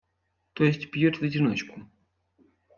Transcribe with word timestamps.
то 0.53 0.63
есть, 0.63 0.89
пьет 0.89 1.19
в 1.19 1.21
одиночку. 1.21 1.85